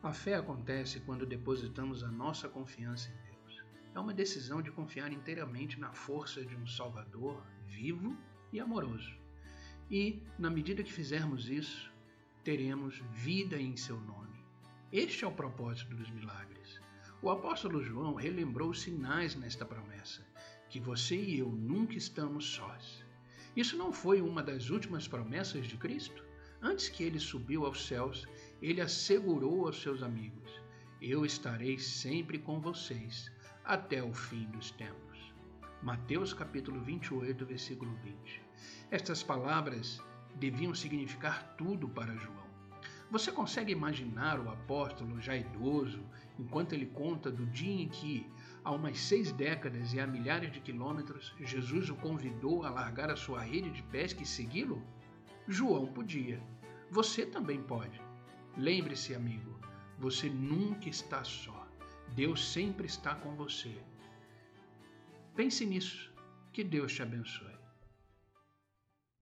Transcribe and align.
A 0.00 0.12
fé 0.12 0.34
acontece 0.34 1.00
quando 1.00 1.26
depositamos 1.26 2.04
a 2.04 2.08
nossa 2.08 2.48
confiança 2.48 3.10
em 3.10 3.32
Deus. 3.32 3.64
É 3.92 3.98
uma 3.98 4.14
decisão 4.14 4.62
de 4.62 4.70
confiar 4.70 5.12
inteiramente 5.12 5.80
na 5.80 5.92
força 5.92 6.44
de 6.44 6.54
um 6.54 6.64
Salvador 6.68 7.44
vivo 7.66 8.16
e 8.52 8.60
amoroso. 8.60 9.12
E, 9.90 10.22
na 10.38 10.48
medida 10.50 10.84
que 10.84 10.92
fizermos 10.92 11.48
isso, 11.48 11.92
teremos 12.44 13.02
vida 13.10 13.60
em 13.60 13.76
seu 13.76 14.00
nome. 14.00 14.38
Este 14.92 15.24
é 15.24 15.26
o 15.26 15.32
propósito 15.32 15.96
dos 15.96 16.08
milagres. 16.10 16.80
O 17.20 17.28
apóstolo 17.28 17.82
João 17.82 18.14
relembrou 18.14 18.70
os 18.70 18.82
sinais 18.82 19.34
nesta 19.34 19.64
promessa, 19.66 20.24
que 20.70 20.78
você 20.78 21.16
e 21.16 21.40
eu 21.40 21.50
nunca 21.50 21.94
estamos 21.94 22.44
sós. 22.50 23.04
Isso 23.56 23.76
não 23.76 23.92
foi 23.92 24.20
uma 24.20 24.44
das 24.44 24.70
últimas 24.70 25.08
promessas 25.08 25.66
de 25.66 25.76
Cristo? 25.76 26.24
Antes 26.60 26.88
que 26.88 27.04
ele 27.04 27.20
subiu 27.20 27.64
aos 27.64 27.86
céus, 27.86 28.26
ele 28.60 28.80
assegurou 28.80 29.66
aos 29.66 29.80
seus 29.80 30.02
amigos: 30.02 30.60
Eu 31.00 31.24
estarei 31.24 31.78
sempre 31.78 32.36
com 32.36 32.60
vocês 32.60 33.30
até 33.64 34.02
o 34.02 34.12
fim 34.12 34.44
dos 34.46 34.72
tempos. 34.72 35.32
Mateus 35.82 36.34
capítulo 36.34 36.80
28, 36.80 37.46
versículo 37.46 37.94
20. 38.02 38.42
Estas 38.90 39.22
palavras 39.22 40.02
deviam 40.34 40.74
significar 40.74 41.54
tudo 41.56 41.88
para 41.88 42.16
João. 42.16 42.48
Você 43.08 43.30
consegue 43.30 43.70
imaginar 43.70 44.40
o 44.40 44.50
apóstolo 44.50 45.20
já 45.20 45.36
idoso, 45.36 46.02
enquanto 46.38 46.72
ele 46.72 46.86
conta 46.86 47.30
do 47.30 47.46
dia 47.46 47.82
em 47.82 47.88
que, 47.88 48.26
há 48.64 48.72
umas 48.72 48.98
seis 48.98 49.30
décadas 49.30 49.94
e 49.94 50.00
a 50.00 50.06
milhares 50.06 50.50
de 50.50 50.60
quilômetros, 50.60 51.32
Jesus 51.38 51.88
o 51.88 51.94
convidou 51.94 52.64
a 52.64 52.70
largar 52.70 53.10
a 53.10 53.16
sua 53.16 53.40
rede 53.40 53.70
de 53.70 53.82
pesca 53.84 54.22
e 54.24 54.26
segui-lo? 54.26 54.82
João 55.46 55.86
podia. 55.86 56.42
Você 56.90 57.26
também 57.26 57.62
pode. 57.62 58.00
Lembre-se, 58.56 59.14
amigo, 59.14 59.58
você 59.98 60.28
nunca 60.30 60.88
está 60.88 61.22
só. 61.22 61.66
Deus 62.14 62.52
sempre 62.52 62.86
está 62.86 63.14
com 63.14 63.36
você. 63.36 63.76
Pense 65.36 65.64
nisso. 65.66 66.12
Que 66.52 66.64
Deus 66.64 66.92
te 66.92 67.02
abençoe. 67.02 67.56